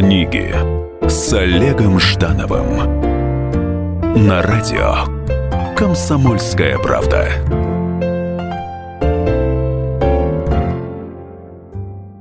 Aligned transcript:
Книги 0.00 0.50
с 1.06 1.30
Олегом 1.34 2.00
Ждановым 2.00 2.78
на 4.16 4.40
радио 4.40 5.04
Комсомольская 5.76 6.78
правда. 6.78 7.28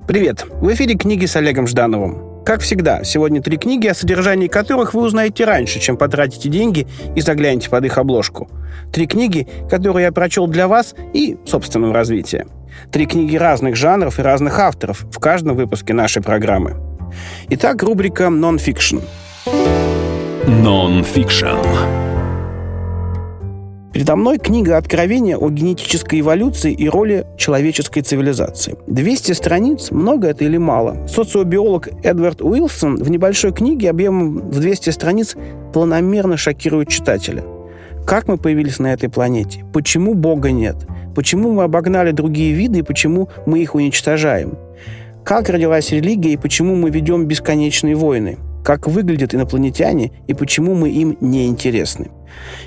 Привет! 0.06 0.46
В 0.60 0.74
эфире 0.74 0.96
книги 0.96 1.26
с 1.26 1.38
Олегом 1.38 1.68
Ждановым. 1.68 2.44
Как 2.44 2.60
всегда, 2.60 3.06
сегодня 3.06 3.42
три 3.42 3.56
книги, 3.56 3.88
о 3.88 3.94
содержании 3.94 4.48
которых 4.50 4.94
вы 4.94 5.04
узнаете 5.04 5.46
раньше, 5.46 5.80
чем 5.80 5.96
потратите 5.96 6.50
деньги 6.50 6.86
и 7.16 7.22
заглянете 7.22 7.70
под 7.70 7.86
их 7.86 7.98
обложку. 7.98 8.50
Три 8.92 9.08
книги, 9.08 9.48
которые 9.70 10.08
я 10.08 10.12
прочел 10.12 10.48
для 10.48 10.68
вас 10.68 10.96
и 11.14 11.38
собственного 11.46 11.94
развития. 11.94 12.46
Три 12.92 13.06
книги 13.06 13.38
разных 13.38 13.78
жанров 13.78 14.20
и 14.20 14.22
разных 14.22 14.60
авторов 14.60 15.06
в 15.10 15.20
каждом 15.20 15.56
выпуске 15.56 15.94
нашей 15.94 16.22
программы. 16.22 16.89
Итак, 17.50 17.84
рубрика 17.84 18.30
«Нон-фикшн». 18.30 19.00
Нон-фикшн. 20.48 21.58
Передо 23.94 24.16
мной 24.16 24.38
книга 24.38 24.78
«Откровения 24.78 25.36
о 25.36 25.50
генетической 25.50 26.22
эволюции 26.22 26.72
и 26.72 26.88
роли 26.88 27.26
человеческой 27.38 28.02
цивилизации». 28.02 28.76
200 28.88 29.32
страниц, 29.34 29.92
много 29.92 30.28
это 30.28 30.46
или 30.46 30.58
мало? 30.58 31.08
Социобиолог 31.08 31.90
Эдвард 32.04 32.42
Уилсон 32.42 32.98
в 32.98 33.10
небольшой 33.10 33.52
книге 33.52 33.90
объемом 33.90 34.50
в 34.50 34.60
200 34.60 34.92
страниц 34.92 35.36
планомерно 35.74 36.38
шокирует 36.38 36.88
читателя. 36.90 37.44
Как 38.06 38.28
мы 38.28 38.38
появились 38.38 38.80
на 38.80 38.94
этой 38.94 39.10
планете? 39.10 39.66
Почему 39.74 40.14
Бога 40.14 40.52
нет? 40.52 40.78
Почему 41.14 41.52
мы 41.52 41.64
обогнали 41.64 42.12
другие 42.12 42.54
виды 42.54 42.80
и 42.80 42.84
почему 42.84 43.30
мы 43.46 43.60
их 43.60 43.76
уничтожаем? 43.76 44.58
Как 45.24 45.50
родилась 45.50 45.92
религия 45.92 46.34
и 46.34 46.38
почему 46.38 46.76
мы 46.76 46.90
ведем 46.90 47.26
бесконечные 47.26 47.96
войны? 47.96 48.38
Как 48.64 48.88
выглядят 48.88 49.34
инопланетяне 49.34 50.12
и 50.28 50.34
почему 50.34 50.76
мы 50.76 50.90
им 50.90 51.18
не 51.22 51.48
интересны? 51.48 52.12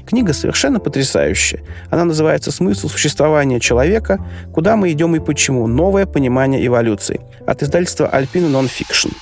Книга 0.07 0.33
совершенно 0.33 0.81
потрясающая. 0.81 1.61
Она 1.91 2.05
называется 2.05 2.51
«Смысл 2.51 2.89
существования 2.89 3.61
человека. 3.61 4.25
Куда 4.53 4.77
мы 4.77 4.91
идем 4.93 5.15
и 5.17 5.21
почему. 5.21 5.67
Новое 5.67 6.07
понимание 6.07 6.67
эволюции» 6.67 7.21
от 7.47 7.63
издательства 7.63 8.11
Alpina 8.13 8.51
Nonfiction. 8.51 9.13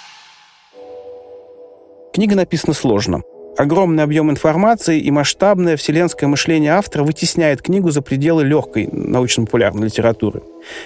Книга 2.12 2.34
написана 2.34 2.74
сложно. 2.74 3.22
Огромный 3.56 4.04
объем 4.04 4.30
информации 4.30 4.98
и 5.00 5.10
масштабное 5.10 5.76
вселенское 5.76 6.28
мышление 6.28 6.72
автора 6.72 7.04
вытесняет 7.04 7.60
книгу 7.62 7.90
за 7.90 8.00
пределы 8.00 8.44
легкой 8.44 8.88
научно-популярной 8.90 9.86
литературы. 9.86 10.42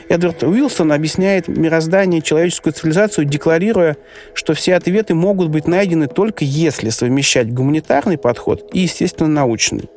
Эдвард 0.08 0.42
Уилсон 0.42 0.90
объясняет 0.92 1.46
мироздание 1.46 2.20
и 2.20 2.22
человеческую 2.22 2.72
цивилизацию, 2.72 3.26
декларируя, 3.26 3.96
что 4.32 4.54
все 4.54 4.74
ответы 4.74 5.14
могут 5.14 5.50
быть 5.50 5.68
найдены 5.68 6.08
только 6.08 6.44
если 6.44 6.88
совмещать 6.88 7.52
гуманитарный 7.52 8.18
подход 8.18 8.68
и, 8.72 8.80
естественно, 8.80 9.28
научный, 9.28 9.88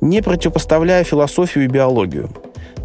не 0.00 0.22
противопоставляя 0.22 1.04
философию 1.04 1.64
и 1.64 1.68
биологию. 1.68 2.30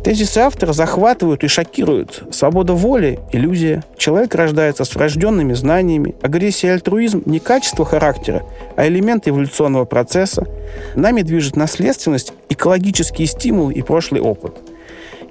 Тезисы 0.04 0.38
автора 0.38 0.72
захватывают 0.72 1.44
и 1.44 1.48
шокируют. 1.48 2.24
Свобода 2.32 2.74
воли– 2.74 3.20
иллюзия. 3.34 3.84
Человек 3.98 4.34
рождается 4.34 4.86
с 4.86 4.96
врожденными 4.96 5.52
знаниями. 5.54 6.16
Агрессия 6.22 6.68
и 6.68 6.72
альтруизм– 6.72 7.22
не 7.26 7.40
качество 7.40 7.84
характера, 7.84 8.44
а 8.78 8.88
элемент 8.88 9.28
эволюционного 9.28 9.84
процесса. 9.84 10.48
Нами 10.96 11.22
движет 11.22 11.58
наследственность, 11.58 12.32
экологические 12.48 13.28
стимулы 13.28 13.74
и 13.74 13.82
прошлый 13.82 14.22
опыт. 14.22 14.56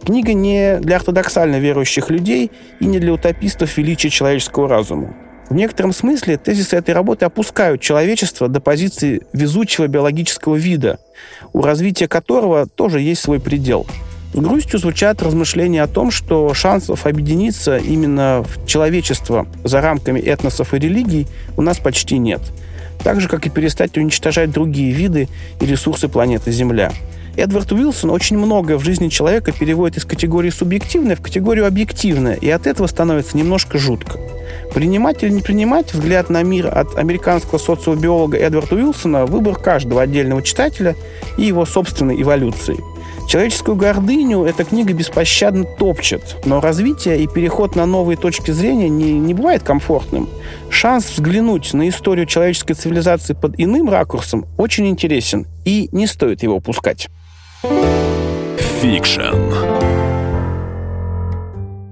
Книга 0.05 0.35
не 0.35 0.79
для 0.81 0.97
ортодоксально 0.97 1.57
верующих 1.57 2.11
людей 2.11 2.53
и 2.79 2.85
не 2.85 2.99
для 2.99 3.15
утопистов 3.15 3.77
величия 3.79 4.11
человеческого 4.11 4.69
разума. 4.69 5.15
В 5.49 5.55
некотором 5.55 5.95
смысле 5.95 6.37
тезисы 6.37 6.77
этой 6.77 6.95
работы 6.95 7.25
опускают 7.25 7.81
человечество 7.81 8.49
до 8.49 8.61
позиции 8.61 9.23
везучего 9.33 9.87
биологического 9.87 10.57
вида, 10.57 10.99
у 11.55 11.63
развития 11.63 12.07
которого 12.07 12.67
тоже 12.67 13.01
есть 13.01 13.23
свой 13.23 13.41
предел– 13.41 13.87
с 14.35 14.39
грустью 14.39 14.79
звучат 14.79 15.23
размышления 15.23 15.83
о 15.83 15.87
том, 15.87 16.11
что 16.11 16.53
шансов 16.53 17.07
объединиться 17.07 17.79
именно 17.79 18.45
в 18.45 18.67
человечество 18.67 19.47
за 19.65 19.81
рамками 19.81 20.21
этносов 20.21 20.75
и 20.75 20.79
религий 20.79 21.27
у 21.57 21.63
нас 21.63 21.79
почти 21.79 22.19
нет. 22.19 22.41
Так 23.03 23.21
же, 23.21 23.29
как 23.29 23.47
и 23.47 23.51
перестать 23.51 23.97
уничтожать 23.97 24.51
другие 24.51 24.93
виды 24.93 25.29
и 25.61 25.67
ресурсы 25.67 26.09
планеты 26.09 26.53
Земля. 26.53 26.93
Эдвард 27.37 27.71
Уилсон 27.71 28.11
очень 28.11 28.37
многое 28.37 28.77
в 28.77 28.85
жизни 28.85 29.09
человека 29.09 29.53
переводит 29.53 29.99
из 29.99 30.05
категории 30.05 30.51
субъективное 30.51 31.15
в 31.15 31.23
категорию 31.23 31.67
объективное, 31.67 32.35
и 32.35 32.51
от 32.51 32.67
этого 32.67 32.89
становится 32.89 33.37
немножко 33.37 33.79
жутко. 33.79 34.19
Принимать 34.75 35.23
или 35.23 35.31
не 35.31 35.41
принимать 35.41 35.95
взгляд 35.95 36.31
на 36.31 36.43
мир 36.43 36.67
от 36.67 36.99
американского 36.99 37.59
социобиолога 37.59 38.37
Эдварда 38.37 38.75
Уилсона– 38.75 39.27
выбор 39.27 39.55
каждого 39.55 40.03
отдельного 40.03 40.43
читателя 40.43 40.97
и 41.39 41.45
его 41.45 41.65
собственной 41.65 42.21
эволюции– 42.21 42.77
Человеческую 43.29 43.77
гордыню 43.77 44.45
эта 44.45 44.65
книга 44.65 44.95
беспощадно 44.95 45.65
топчет, 45.65 46.39
но 46.47 46.63
развитие 46.63 47.23
и 47.23 47.27
переход 47.27 47.77
на 47.77 47.85
новые 47.85 48.17
точки 48.17 48.53
зрения 48.53 48.89
не, 48.89 49.13
не 49.13 49.35
бывает 49.35 49.63
комфортным. 49.63 50.31
Шанс 50.71 51.11
взглянуть 51.11 51.75
на 51.75 51.91
историю 51.91 52.25
человеческой 52.25 52.73
цивилизации 52.73 53.35
под 53.35 53.61
иным 53.61 53.91
ракурсом 53.91 54.47
очень 54.57 54.89
интересен, 54.89 55.47
и 55.67 55.91
не 55.93 56.07
стоит 56.07 56.43
его 56.43 56.57
упускать. 56.57 57.11
Фикшн. 58.81 59.21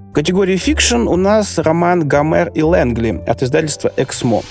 В 0.09 0.13
категории 0.13 0.57
фикшн 0.57 1.07
у 1.07 1.17
нас 1.17 1.59
роман 1.59 2.07
«Гомер 2.07 2.49
и 2.55 2.63
Лэнгли» 2.63 3.23
от 3.27 3.43
издательства 3.43 3.93
«Эксмо». 3.95 4.41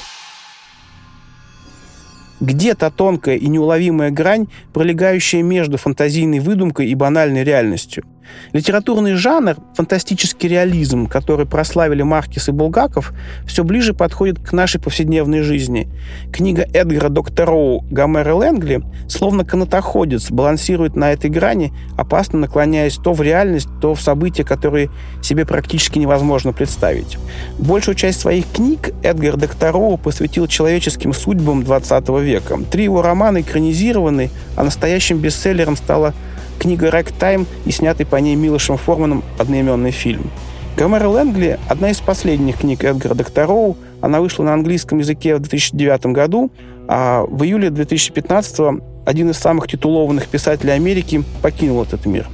Где-то 2.41 2.91
тонкая 2.91 3.37
и 3.37 3.47
неуловимая 3.49 4.11
грань, 4.11 4.47
пролегающая 4.73 5.43
между 5.43 5.79
фантазийной 5.79 6.41
выдумкой 6.41 6.89
и 6.89 6.95
банальной 6.95 7.45
реальностью– 7.45 8.05
Литературный 8.53 9.15
жанр, 9.15 9.57
фантастический 9.75 10.49
реализм, 10.49 11.07
который 11.07 11.47
прославили 11.47 12.03
Маркес 12.03 12.49
и 12.49 12.53
Булгаков, 12.53 13.13
все 13.47 13.65
ближе 13.65 13.95
подходит 13.95 14.39
к 14.39 14.53
нашей 14.53 14.81
повседневной 14.81 15.43
жизни. 15.43 15.89
Книга 16.33 16.63
Эдгара 16.73 17.09
Доктороу 17.09 17.85
«Гомер 17.91 18.29
и 18.29 18.33
Лэнгли» 18.33 18.83
словно 19.09 19.45
канатоходец, 19.45 20.31
балансирует 20.31 20.97
на 20.97 21.13
этой 21.13 21.31
грани, 21.31 21.73
опасно 21.97 22.39
наклоняясь 22.39 22.97
то 22.97 23.13
в 23.13 23.23
реальность, 23.23 23.69
то 23.81 23.95
в 23.95 24.01
события, 24.01 24.45
которые 24.45 24.91
себе 25.23 25.45
практически 25.45 25.99
невозможно 25.99 26.53
представить. 26.53 27.19
Большую 27.59 27.95
часть 27.95 28.21
своих 28.21 28.51
книг 28.51 28.91
Эдгар 29.03 29.37
Доктороу 29.37 29.97
посвятил 29.97 30.47
человеческим 30.47 31.13
судьбам 31.13 31.63
20 31.63 32.09
века. 32.21 32.59
Три 32.71 32.85
его 32.85 33.03
романа 33.03 33.41
экранизированы, 33.41 34.31
а 34.57 34.65
настоящим 34.65 35.19
бестселлером 35.19 35.77
стала 35.77 36.15
книга 36.59 36.91
«Рэгтайм» 36.91 37.47
и 37.65 37.71
снятый 37.71 38.07
по 38.07 38.17
ней 38.17 38.35
Милошем 38.35 38.77
Форманом 38.77 39.23
одноименный 39.39 39.91
фильм. 39.91 40.31
Гомер 40.77 41.07
Лэнгли– 41.07 41.59
одна 41.69 41.91
из 41.91 42.01
последних 42.01 42.59
книг 42.59 42.85
Эдгара 42.85 43.15
Доктороу. 43.15 43.77
Она 44.03 44.21
вышла 44.21 44.45
на 44.45 44.53
английском 44.53 44.99
языке 44.99 45.35
в 45.37 45.41
2009 45.41 46.07
году, 46.07 46.51
а 46.87 47.25
в 47.27 47.45
июле 47.45 47.71
2015 47.71 48.83
один 49.07 49.31
из 49.31 49.39
самых 49.39 49.69
титулованных 49.69 50.29
писателей 50.29 50.73
Америки 50.73 51.25
покинул 51.41 51.83
этот 51.83 52.05
мир. 52.05 52.27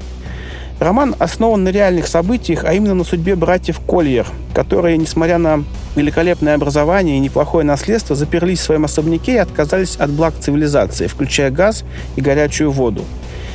Роман 0.81 1.15
основан 1.21 1.62
на 1.62 1.69
реальных 1.69 2.09
событиях, 2.09 2.65
а 2.65 2.72
именно 2.72 2.94
на 2.94 3.05
судьбе 3.05 3.37
братьев 3.37 3.78
Кольер, 3.87 4.27
которые, 4.53 4.97
несмотря 4.97 5.38
на 5.38 5.62
великолепное 5.94 6.56
образование 6.56 7.19
и 7.19 7.21
неплохое 7.21 7.65
наследство, 7.65 8.16
заперлись 8.16 8.59
в 8.59 8.65
своем 8.65 8.84
особняке 8.84 9.34
и 9.34 9.38
отказались 9.38 9.94
от 9.97 10.11
благ 10.11 10.34
цивилизации, 10.41 11.06
включая 11.06 11.53
газ 11.53 11.84
и 12.16 12.21
горячую 12.21 12.72
воду. 12.72 13.05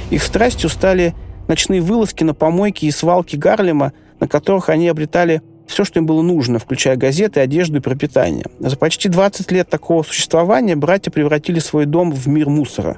Их 0.10 0.24
страстью 0.24 0.70
стали 0.70 1.14
ночные 1.48 1.82
вылазки 1.82 2.24
на 2.24 2.34
помойки 2.34 2.86
и 2.86 2.92
свалки 2.92 3.36
Гарлема, 3.36 3.92
на 4.20 4.28
которых 4.28 4.70
они 4.70 4.88
обретали 4.88 5.42
все, 5.68 5.84
что 5.84 6.00
им 6.00 6.06
было 6.06 6.22
нужно, 6.22 6.60
включая 6.60 6.96
газеты, 6.96 7.42
одежду 7.42 7.78
и 7.78 7.82
пропитание. 7.82 8.46
За 8.60 8.78
почти 8.78 9.10
20 9.10 9.52
лет 9.52 9.70
такого 9.70 10.04
существования 10.04 10.78
братья 10.78 11.12
превратили 11.12 11.60
свой 11.60 11.86
дом 11.86 12.12
в 12.12 12.26
мир 12.28 12.48
мусора. 12.50 12.98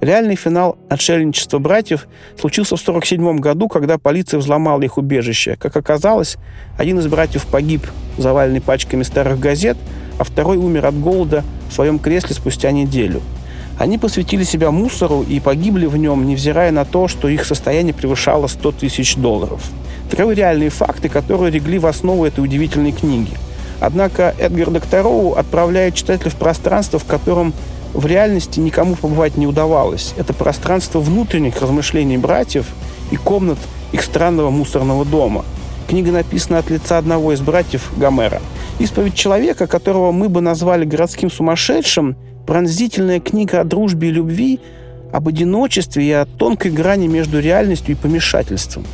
Реальный 0.00 0.36
финал 0.36 0.78
отшельничества 0.88 1.58
братьев 1.58 2.08
случился 2.40 2.76
в 2.76 2.80
1947 2.80 3.38
году, 3.38 3.68
когда 3.68 3.98
полиция 3.98 4.38
взломала 4.38 4.80
их 4.80 4.96
убежище. 4.96 5.56
Как 5.56 5.76
оказалось, 5.76 6.38
один 6.78 6.98
из 6.98 7.06
братьев 7.06 7.44
погиб, 7.46 7.82
заваленный 8.16 8.62
пачками 8.62 9.02
старых 9.02 9.38
газет, 9.38 9.76
а 10.18 10.24
второй 10.24 10.56
умер 10.56 10.86
от 10.86 10.98
голода 10.98 11.44
в 11.68 11.74
своем 11.74 11.98
кресле 11.98 12.34
спустя 12.34 12.70
неделю– 12.70 13.20
они 13.78 13.98
посвятили 13.98 14.42
себя 14.44 14.70
мусору 14.70 15.24
и 15.28 15.38
погибли 15.38 15.86
в 15.86 15.96
нем, 15.96 16.26
невзирая 16.26 16.72
на 16.72 16.84
то, 16.84 17.08
что 17.08 17.28
их 17.28 17.44
состояние 17.44 17.92
превышало 17.92 18.46
100 18.46 18.72
тысяч 18.72 19.16
долларов. 19.16 19.62
Таковы 20.10 20.34
реальные 20.34 20.70
факты, 20.70 21.08
которые 21.08 21.50
легли 21.50 21.78
в 21.78 21.86
основу 21.86 22.24
этой 22.24 22.42
удивительной 22.42 22.92
книги. 22.92 23.32
Однако 23.80 24.34
Эдгар 24.38 24.70
Доктороу 24.70 25.34
отправляет 25.34 25.94
читателя 25.94 26.30
в 26.30 26.36
пространство, 26.36 26.98
в 26.98 27.04
котором 27.04 27.52
в 27.92 28.06
реальности 28.06 28.60
никому 28.60 28.94
побывать 28.94 29.36
не 29.36 29.46
удавалось. 29.46 30.14
Это 30.16 30.32
пространство 30.32 31.00
внутренних 31.00 31.60
размышлений 31.60 32.16
братьев 32.16 32.66
и 33.10 33.16
комнат 33.16 33.58
их 33.92 34.02
странного 34.02 34.50
мусорного 34.50 35.04
дома. 35.04 35.44
Книга 35.88 36.12
написана 36.12 36.58
от 36.58 36.70
лица 36.70 36.98
одного 36.98 37.32
из 37.32 37.40
братьев 37.40 37.92
Гомера. 37.96 38.40
Исповедь 38.78 39.14
человека, 39.14 39.66
которого 39.66 40.12
мы 40.12 40.28
бы 40.28 40.40
назвали 40.40 40.84
городским 40.84 41.30
сумасшедшим, 41.30 42.16
пронзительная 42.46 43.20
книга 43.20 43.60
о 43.60 43.64
дружбе 43.64 44.08
и 44.08 44.12
любви, 44.12 44.60
об 45.12 45.28
одиночестве 45.28 46.04
и 46.04 46.12
о 46.12 46.26
тонкой 46.26 46.70
грани 46.70 47.06
между 47.06 47.40
реальностью 47.40 47.94
и 47.94 47.98
помешательством. 47.98 48.84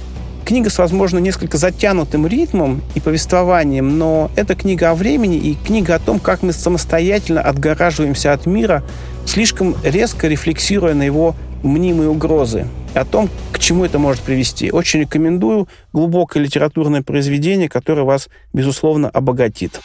Книга 0.45 0.71
с, 0.71 0.79
возможно, 0.79 1.19
несколько 1.19 1.57
затянутым 1.57 2.27
ритмом 2.27 2.83
и 2.95 3.01
повествованием, 3.01 3.97
но 3.97 4.31
это 4.35 4.55
книга 4.55 4.91
о 4.91 4.95
времени 4.95 5.37
и 5.37 5.55
книга 5.55 5.95
о 5.95 5.99
том, 5.99 6.19
как 6.19 6.43
мы 6.43 6.53
самостоятельно 6.53 7.41
отгораживаемся 7.41 8.33
от 8.33 8.47
мира, 8.47 8.83
слишком 9.25 9.77
резко 9.85 10.27
рефлексируя 10.27 10.95
на 10.95 11.03
его 11.03 11.37
мнимые 11.63 12.09
угрозы, 12.09 12.67
о 12.95 13.05
том, 13.05 13.31
к 13.53 13.59
чему 13.61 13.85
это 13.85 13.99
может 13.99 14.23
привести. 14.23 14.73
Очень 14.73 15.01
рекомендую 15.01 15.69
глубокое 15.93 16.43
литературное 16.43 17.03
произведение, 17.03 17.69
которое 17.69 18.03
вас, 18.03 18.29
безусловно, 18.53 19.09
обогатит. 19.09 19.81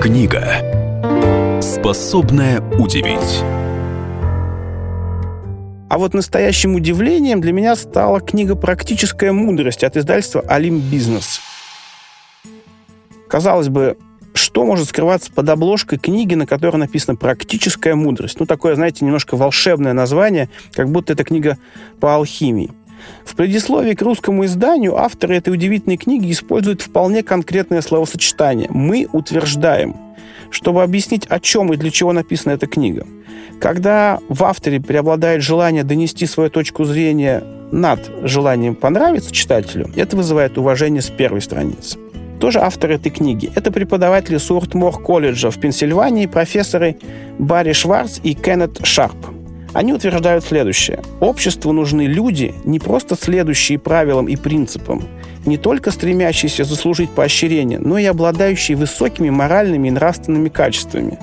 Книга, 0.00 0.62
способная 1.80 2.60
удивить. 2.78 3.42
А 5.88 5.96
вот 5.96 6.12
настоящим 6.12 6.74
удивлением 6.74 7.40
для 7.40 7.52
меня 7.52 7.76
стала 7.76 8.20
книга 8.20 8.56
«Практическая 8.56 9.30
мудрость» 9.30 9.84
от 9.84 9.96
издательства 9.96 10.42
«Алим 10.48 10.80
Бизнес». 10.80 11.40
Казалось 13.28 13.68
бы, 13.68 13.96
что 14.34 14.66
может 14.66 14.88
скрываться 14.88 15.30
под 15.32 15.48
обложкой 15.48 15.98
книги, 15.98 16.34
на 16.34 16.46
которой 16.46 16.76
написано 16.78 17.16
«Практическая 17.16 17.94
мудрость». 17.94 18.40
Ну, 18.40 18.46
такое, 18.46 18.74
знаете, 18.74 19.04
немножко 19.04 19.36
волшебное 19.36 19.92
название, 19.92 20.50
как 20.72 20.90
будто 20.90 21.12
это 21.12 21.22
книга 21.22 21.58
по 22.00 22.16
алхимии. 22.16 22.72
В 23.24 23.34
предисловии 23.34 23.94
к 23.94 24.02
русскому 24.02 24.44
изданию 24.44 24.96
авторы 24.96 25.36
этой 25.36 25.52
удивительной 25.52 25.96
книги 25.96 26.30
используют 26.30 26.82
вполне 26.82 27.22
конкретное 27.22 27.82
словосочетание 27.82 28.68
«мы 28.70 29.08
утверждаем», 29.12 29.96
чтобы 30.50 30.82
объяснить, 30.82 31.26
о 31.26 31.40
чем 31.40 31.72
и 31.72 31.76
для 31.76 31.90
чего 31.90 32.12
написана 32.12 32.54
эта 32.54 32.66
книга. 32.66 33.06
Когда 33.60 34.18
в 34.28 34.44
авторе 34.44 34.80
преобладает 34.80 35.42
желание 35.42 35.84
донести 35.84 36.26
свою 36.26 36.50
точку 36.50 36.84
зрения 36.84 37.42
над 37.72 38.00
желанием 38.22 38.74
понравиться 38.74 39.32
читателю, 39.32 39.90
это 39.96 40.16
вызывает 40.16 40.56
уважение 40.58 41.02
с 41.02 41.10
первой 41.10 41.42
страницы 41.42 41.98
тоже 42.38 42.60
автор 42.60 42.92
этой 42.92 43.10
книги. 43.10 43.50
Это 43.54 43.70
преподаватели 43.70 44.38
Суртмор 44.38 45.02
колледжа 45.02 45.50
в 45.50 45.58
Пенсильвании, 45.58 46.26
профессоры 46.26 46.96
Барри 47.38 47.72
Шварц 47.72 48.20
и 48.22 48.34
Кеннет 48.34 48.78
Шарп. 48.84 49.16
Они 49.74 49.92
утверждают 49.92 50.44
следующее. 50.44 51.02
Обществу 51.20 51.72
нужны 51.72 52.02
люди, 52.02 52.54
не 52.64 52.78
просто 52.78 53.16
следующие 53.16 53.78
правилам 53.78 54.26
и 54.26 54.36
принципам, 54.36 55.04
не 55.44 55.56
только 55.56 55.90
стремящиеся 55.90 56.64
заслужить 56.64 57.10
поощрение, 57.10 57.78
но 57.78 57.98
и 57.98 58.04
обладающие 58.04 58.76
высокими 58.76 59.30
моральными 59.30 59.88
и 59.88 59.92
нравственными 59.92 60.48
качествами. 60.48 61.18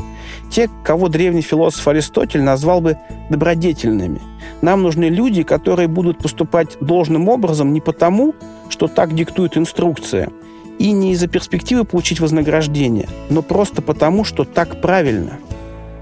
Те, 0.52 0.70
кого 0.84 1.10
древний 1.10 1.42
философ 1.42 1.88
Аристотель 1.88 2.42
назвал 2.42 2.82
бы 2.82 2.98
добродетельными. 3.30 4.22
Нам 4.62 4.84
нужны 4.84 5.06
люди, 5.06 5.44
которые 5.44 5.88
будут 5.88 6.20
поступать 6.20 6.78
должным 6.80 7.30
образом 7.30 7.74
не 7.74 7.82
потому, 7.82 8.36
что 8.70 8.88
так 8.88 9.16
диктует 9.16 9.58
инструкция– 9.58 10.30
и 10.80 10.92
не 10.92 11.14
из-за 11.14 11.28
перспективы 11.28 11.84
получить 11.84 12.20
вознаграждение, 12.20 13.08
но 13.30 13.42
просто 13.42 13.82
потому, 13.82 14.24
что 14.24 14.44
так 14.44 14.82
правильно. 14.82 15.40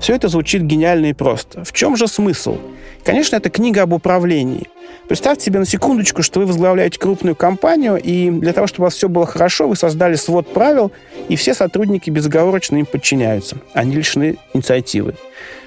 Все 0.03 0.15
это 0.15 0.27
звучит 0.27 0.63
гениально 0.63 1.05
и 1.05 1.13
просто. 1.13 1.63
В 1.63 1.71
чем 1.71 1.95
же 1.95 2.09
смысл? 2.09 2.57
Конечно, 3.05 3.37
это 3.37 3.49
книга 3.49 3.83
об 3.83 3.93
управлении. 3.93 4.67
Представьте 5.07 5.45
себе 5.45 5.59
на 5.59 5.65
секундочку, 5.65 6.23
что 6.23 6.41
вы 6.41 6.45
возглавляете 6.45 6.99
крупную 6.99 7.37
компанию, 7.37 7.95
и 7.95 8.29
для 8.29 8.51
того, 8.51 8.67
чтобы 8.67 8.83
у 8.83 8.87
вас 8.87 8.95
все 8.95 9.07
было 9.07 9.25
хорошо, 9.25 9.69
вы 9.69 9.77
создали 9.77 10.15
свод 10.15 10.51
правил, 10.51 10.91
и 11.29 11.37
все 11.37 11.53
сотрудники 11.53 12.09
безоговорочно 12.09 12.75
им 12.75 12.85
подчиняются. 12.85 13.55
Они 13.73 13.95
лишены 13.95 14.35
инициативы. 14.53 15.15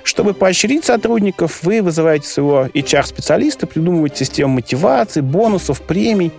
Чтобы 0.02 0.34
поощрить 0.34 0.84
сотрудников, 0.84 1.62
вы 1.62 1.80
вызываете 1.80 2.28
своего 2.28 2.66
HR-специалиста, 2.74 3.66
придумываете 3.66 4.26
систему 4.26 4.56
мотивации, 4.56 5.22
бонусов, 5.22 5.80
премий. 5.80 6.30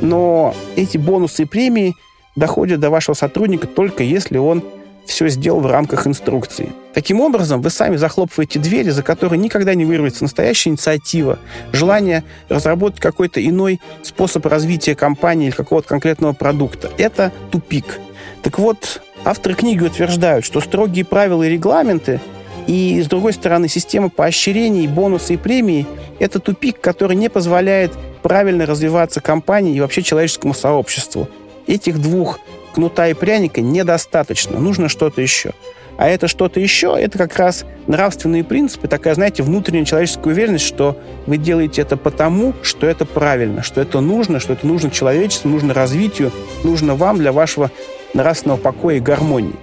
Но 0.00 0.54
эти 0.76 0.96
бонусы 0.96 1.42
и 1.42 1.44
премии 1.44 1.94
доходят 2.36 2.80
до 2.80 2.88
вашего 2.88 3.14
сотрудника 3.14 3.66
только 3.66 4.02
если 4.02 4.38
он 4.38 4.64
все 5.06 5.28
сделал 5.28 5.60
в 5.60 5.66
рамках 5.66 6.06
инструкции. 6.06 6.72
Таким 6.94 7.20
образом, 7.20 7.60
вы 7.60 7.70
сами 7.70 7.96
захлопываете 7.96 8.58
двери, 8.58 8.90
за 8.90 9.02
которые 9.02 9.38
никогда 9.38 9.74
не 9.74 9.84
вырвется 9.84 10.22
настоящая 10.22 10.70
инициатива, 10.70 11.38
желание 11.72 12.24
разработать 12.48 13.00
какой-то 13.00 13.44
иной 13.44 13.80
способ 14.02 14.46
развития 14.46 14.94
компании 14.94 15.48
или 15.48 15.54
какого-то 15.54 15.88
конкретного 15.88 16.32
продукта. 16.32 16.90
Это 16.98 17.32
тупик. 17.50 18.00
Так 18.42 18.58
вот, 18.58 19.02
авторы 19.24 19.54
книги 19.54 19.82
утверждают, 19.82 20.44
что 20.44 20.60
строгие 20.60 21.04
правила 21.04 21.42
и 21.42 21.50
регламенты 21.50 22.20
и, 22.66 23.02
с 23.02 23.08
другой 23.08 23.32
стороны, 23.32 23.68
система 23.68 24.08
поощрений, 24.08 24.86
бонусы 24.86 25.34
и 25.34 25.36
премии– 25.36 25.86
это 26.18 26.38
тупик, 26.38 26.80
который 26.80 27.16
не 27.16 27.28
позволяет 27.28 27.92
правильно 28.22 28.64
развиваться 28.64 29.20
компании 29.20 29.76
и 29.76 29.80
вообще 29.80 30.02
человеческому 30.02 30.54
сообществу. 30.54 31.28
Этих 31.66 32.00
двух 32.00 32.38
кнута 32.74 33.08
и 33.08 33.14
пряника 33.14 33.60
недостаточно, 33.60 34.58
нужно 34.58 34.88
что-то 34.88 35.22
еще. 35.22 35.52
А 35.96 36.08
это 36.08 36.26
что-то 36.26 36.58
еще, 36.58 36.96
это 36.98 37.18
как 37.18 37.36
раз 37.36 37.64
нравственные 37.86 38.42
принципы, 38.42 38.88
такая, 38.88 39.14
знаете, 39.14 39.44
внутренняя 39.44 39.84
человеческая 39.84 40.30
уверенность, 40.30 40.66
что 40.66 40.98
вы 41.26 41.36
делаете 41.36 41.82
это 41.82 41.96
потому, 41.96 42.52
что 42.62 42.88
это 42.88 43.04
правильно, 43.04 43.62
что 43.62 43.80
это 43.80 44.00
нужно, 44.00 44.40
что 44.40 44.54
это 44.54 44.66
нужно 44.66 44.90
человечеству, 44.90 45.48
нужно 45.48 45.72
развитию, 45.72 46.32
нужно 46.64 46.96
вам 46.96 47.18
для 47.18 47.30
вашего 47.30 47.70
нравственного 48.12 48.58
покоя 48.58 48.96
и 48.96 49.00
гармонии. 49.00 49.54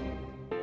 И 0.51 0.55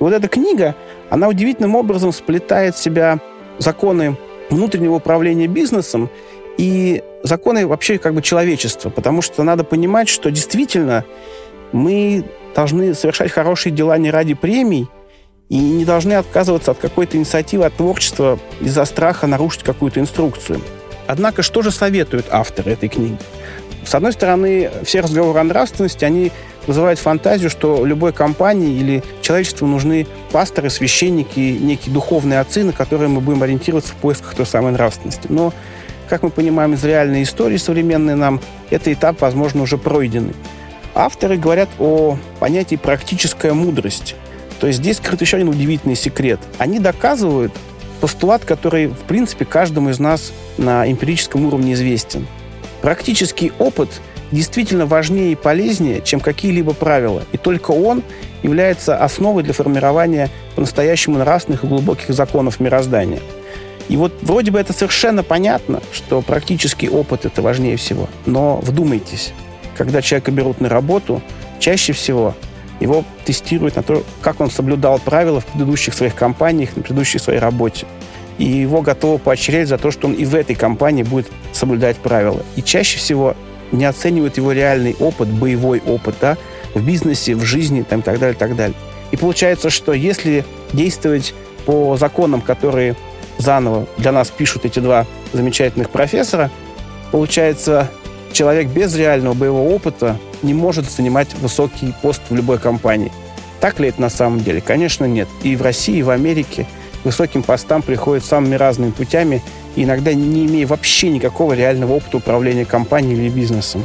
вот 0.00 0.12
эта 0.12 0.26
книга, 0.26 0.74
она 1.10 1.28
удивительным 1.28 1.76
образом 1.76 2.12
сплетает 2.12 2.74
в 2.74 2.82
себя 2.82 3.20
законы 3.58 4.16
внутреннего 4.50 4.94
управления 4.94 5.46
бизнесом 5.46 6.10
и 6.58 7.04
законы 7.22 7.66
вообще 7.66 7.98
как 7.98 8.14
бы 8.14 8.22
человечества, 8.22 8.90
потому 8.90 9.22
что 9.22 9.44
надо 9.44 9.62
понимать, 9.64 10.08
что 10.08 10.30
действительно 10.30 11.04
мы 11.74 12.24
должны 12.54 12.94
совершать 12.94 13.32
хорошие 13.32 13.72
дела 13.72 13.98
не 13.98 14.10
ради 14.10 14.34
премий 14.34 14.88
и 15.48 15.58
не 15.58 15.84
должны 15.84 16.12
отказываться 16.12 16.70
от 16.70 16.78
какой-то 16.78 17.16
инициативы, 17.16 17.64
от 17.64 17.74
творчества 17.74 18.38
из-за 18.60 18.84
страха 18.84 19.26
нарушить 19.26 19.64
какую-то 19.64 20.00
инструкцию. 20.00 20.60
Однако, 21.06 21.42
что 21.42 21.62
же 21.62 21.70
советуют 21.70 22.26
авторы 22.30 22.72
этой 22.72 22.88
книги? 22.88 23.18
С 23.84 23.94
одной 23.94 24.12
стороны, 24.12 24.70
все 24.84 25.00
разговоры 25.00 25.40
о 25.40 25.44
нравственности, 25.44 26.04
они 26.04 26.32
вызывают 26.66 26.98
фантазию, 26.98 27.50
что 27.50 27.84
любой 27.84 28.12
компании 28.12 28.78
или 28.78 29.02
человечеству 29.20 29.66
нужны 29.66 30.06
пасторы, 30.30 30.70
священники, 30.70 31.58
некие 31.60 31.92
духовные 31.92 32.40
отцы, 32.40 32.64
на 32.64 32.72
которые 32.72 33.08
мы 33.08 33.20
будем 33.20 33.42
ориентироваться 33.42 33.92
в 33.92 33.96
поисках 33.96 34.34
той 34.36 34.46
самой 34.46 34.72
нравственности. 34.72 35.26
Но, 35.28 35.52
как 36.08 36.22
мы 36.22 36.30
понимаем 36.30 36.72
из 36.72 36.84
реальной 36.84 37.24
истории 37.24 37.58
современной 37.58 38.14
нам, 38.14 38.40
этот 38.70 38.88
этап, 38.88 39.20
возможно, 39.20 39.62
уже 39.62 39.76
пройденный. 39.76 40.34
Авторы 40.94 41.36
говорят 41.36 41.68
о 41.78 42.16
понятии 42.38 42.76
практическая 42.76 43.52
мудрость. 43.52 44.14
То 44.60 44.68
есть 44.68 44.78
здесь 44.78 44.98
скрыт 44.98 45.20
еще 45.20 45.36
один 45.36 45.48
удивительный 45.48 45.96
секрет. 45.96 46.40
Они 46.58 46.78
доказывают 46.78 47.52
постулат, 48.00 48.44
который, 48.44 48.86
в 48.86 49.00
принципе, 49.00 49.44
каждому 49.44 49.90
из 49.90 49.98
нас 49.98 50.32
на 50.56 50.90
эмпирическом 50.90 51.46
уровне 51.46 51.72
известен. 51.72 52.26
Практический 52.80 53.52
опыт 53.58 53.88
действительно 54.30 54.86
важнее 54.86 55.32
и 55.32 55.36
полезнее, 55.36 56.00
чем 56.02 56.20
какие-либо 56.20 56.74
правила. 56.74 57.24
И 57.32 57.38
только 57.38 57.72
он 57.72 58.02
является 58.42 58.96
основой 58.96 59.42
для 59.42 59.52
формирования 59.52 60.30
по-настоящему 60.54 61.18
нравственных 61.18 61.64
и 61.64 61.66
глубоких 61.66 62.14
законов 62.14 62.60
мироздания. 62.60 63.20
И 63.88 63.96
вот 63.96 64.12
вроде 64.22 64.50
бы 64.50 64.58
это 64.58 64.72
совершенно 64.72 65.22
понятно, 65.22 65.82
что 65.92 66.22
практический 66.22 66.88
опыт 66.88 67.26
это 67.26 67.42
важнее 67.42 67.76
всего. 67.76 68.08
Но 68.26 68.56
вдумайтесь, 68.62 69.32
когда 69.74 70.02
человека 70.02 70.30
берут 70.30 70.60
на 70.60 70.68
работу, 70.68 71.22
чаще 71.58 71.92
всего 71.92 72.34
его 72.80 73.04
тестируют 73.24 73.76
на 73.76 73.82
то, 73.82 74.04
как 74.20 74.40
он 74.40 74.50
соблюдал 74.50 74.98
правила 74.98 75.40
в 75.40 75.46
предыдущих 75.46 75.94
своих 75.94 76.14
компаниях, 76.14 76.76
на 76.76 76.82
предыдущей 76.82 77.18
своей 77.18 77.38
работе. 77.38 77.86
И 78.38 78.44
его 78.44 78.82
готовы 78.82 79.18
поощрять 79.18 79.68
за 79.68 79.78
то, 79.78 79.90
что 79.90 80.08
он 80.08 80.14
и 80.14 80.24
в 80.24 80.34
этой 80.34 80.56
компании 80.56 81.04
будет 81.04 81.30
соблюдать 81.52 81.96
правила. 81.98 82.42
И 82.56 82.62
чаще 82.62 82.98
всего 82.98 83.36
не 83.70 83.84
оценивают 83.84 84.36
его 84.36 84.52
реальный 84.52 84.96
опыт, 84.98 85.28
боевой 85.28 85.80
опыт, 85.86 86.16
да, 86.20 86.36
в 86.74 86.84
бизнесе, 86.84 87.34
в 87.34 87.42
жизни 87.42 87.82
там, 87.82 88.00
и 88.00 88.02
так 88.02 88.18
далее, 88.18 88.34
и 88.34 88.38
так 88.38 88.56
далее. 88.56 88.76
И 89.12 89.16
получается, 89.16 89.70
что 89.70 89.92
если 89.92 90.44
действовать 90.72 91.34
по 91.66 91.96
законам, 91.96 92.40
которые 92.40 92.96
заново 93.38 93.86
для 93.96 94.12
нас 94.12 94.30
пишут 94.30 94.64
эти 94.64 94.80
два 94.80 95.06
замечательных 95.32 95.90
профессора, 95.90 96.50
получается, 97.12 97.90
человек 98.34 98.68
без 98.68 98.94
реального 98.94 99.32
боевого 99.32 99.70
опыта 99.70 100.18
не 100.42 100.52
может 100.52 100.90
занимать 100.90 101.32
высокий 101.40 101.94
пост 102.02 102.20
в 102.28 102.34
любой 102.34 102.58
компании. 102.58 103.10
Так 103.60 103.80
ли 103.80 103.88
это 103.88 104.02
на 104.02 104.10
самом 104.10 104.40
деле? 104.40 104.60
Конечно, 104.60 105.06
нет. 105.06 105.28
И 105.42 105.56
в 105.56 105.62
России, 105.62 105.96
и 105.96 106.02
в 106.02 106.10
Америке 106.10 106.66
высоким 107.04 107.42
постам 107.42 107.80
приходят 107.80 108.24
самыми 108.24 108.56
разными 108.56 108.90
путями, 108.90 109.42
иногда 109.76 110.12
не 110.12 110.44
имея 110.46 110.66
вообще 110.66 111.08
никакого 111.08 111.54
реального 111.54 111.94
опыта 111.94 112.18
управления 112.18 112.66
компанией 112.66 113.16
или 113.16 113.28
бизнесом. 113.30 113.84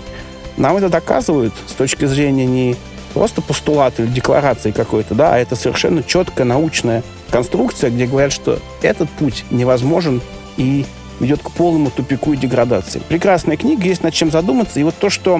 Нам 0.57 0.75
это 0.75 0.89
доказывают 0.89 1.53
с 1.67 1.73
точки 1.73 2.05
зрения 2.05 2.45
не 2.45 2.75
просто 3.13 3.41
постулат 3.41 3.99
или 3.99 4.07
декларация 4.07 4.71
какой-то, 4.71 5.15
да, 5.15 5.35
а 5.35 5.37
это 5.37 5.55
совершенно 5.55 6.03
четкая 6.03 6.45
научная 6.45 7.03
конструкция, 7.29 7.89
где 7.89 8.05
говорят, 8.05 8.33
что 8.33 8.59
этот 8.81 9.09
путь 9.11 9.45
невозможен 9.51 10.21
и 10.57 10.85
ведет 11.19 11.41
к 11.41 11.51
полному 11.51 11.89
тупику 11.91 12.33
и 12.33 12.37
деградации. 12.37 13.01
Прекрасная 13.07 13.57
книга, 13.57 13.83
есть 13.83 14.03
над 14.03 14.13
чем 14.13 14.31
задуматься. 14.31 14.79
И 14.79 14.83
вот 14.83 14.95
то, 14.95 15.09
что 15.09 15.39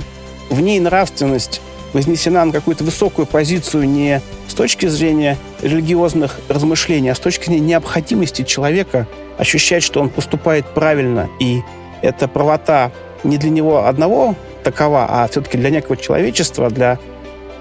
в 0.50 0.62
ней 0.62 0.80
нравственность 0.80 1.62
вознесена 1.94 2.46
на 2.46 2.52
какую-то 2.52 2.84
высокую 2.84 3.26
позицию 3.26 3.88
не 3.90 4.22
с 4.48 4.54
точки 4.54 4.86
зрения 4.88 5.38
религиозных 5.62 6.40
размышлений, 6.48 7.10
а 7.10 7.16
с 7.16 7.20
точки 7.20 7.46
зрения 7.46 7.68
необходимости 7.68 8.44
человека 8.44 9.08
ощущать, 9.38 9.84
что 9.84 10.02
он 10.02 10.10
поступает 10.10 10.66
правильно, 10.74 11.30
и 11.40 11.62
эта 12.02 12.28
правота 12.28 12.92
не 13.24 13.38
для 13.38 13.50
него 13.50 13.86
одного 13.86 14.36
такова, 14.64 15.06
а 15.10 15.28
все-таки 15.28 15.58
для 15.58 15.70
некого 15.70 15.98
человечества, 15.98 16.70
для 16.70 17.00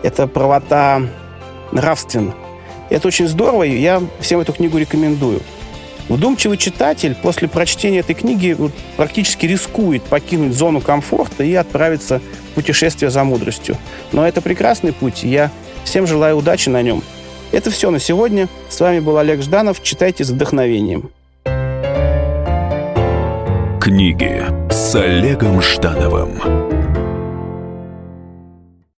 это 0.02 0.26
правота 0.26 1.02
нравственна. 1.72 2.34
Это 2.90 3.08
очень 3.08 3.28
здорово, 3.28 3.64
и 3.64 3.76
я 3.78 4.02
всем 4.20 4.40
эту 4.40 4.52
книгу 4.52 4.78
рекомендую. 4.78 5.40
Вдумчивый 6.08 6.56
читатель 6.56 7.14
после 7.14 7.48
прочтения 7.48 7.98
этой 7.98 8.14
книги 8.14 8.56
практически 8.96 9.46
рискует 9.46 10.02
покинуть 10.04 10.54
зону 10.54 10.80
комфорта 10.80 11.44
и 11.44 11.54
отправиться 11.54 12.20
в 12.50 12.54
путешествие 12.54 13.10
за 13.10 13.24
мудростью. 13.24 13.76
Но 14.12 14.26
это 14.26 14.40
прекрасный 14.40 14.92
путь, 14.92 15.24
и 15.24 15.28
я 15.28 15.50
всем 15.84 16.06
желаю 16.06 16.36
удачи 16.36 16.68
на 16.68 16.82
нем. 16.82 17.02
Это 17.52 17.70
все 17.70 17.90
на 17.90 17.98
сегодня. 17.98 18.48
С 18.68 18.80
вами 18.80 19.00
был 19.00 19.16
Олег 19.18 19.42
Жданов. 19.42 19.82
Читайте 19.82 20.24
с 20.24 20.30
вдохновением. 20.30 21.10
Книги 23.80 24.44
с 24.70 24.94
Олегом 24.94 25.62
Ждановым. 25.62 26.67